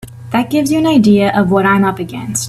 That 0.31 0.49
gives 0.49 0.71
you 0.71 0.79
an 0.79 0.87
idea 0.87 1.31
of 1.39 1.51
what 1.51 1.63
I'm 1.63 1.83
up 1.85 1.99
against. 1.99 2.39